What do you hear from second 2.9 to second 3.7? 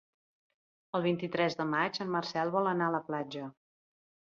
a la platja.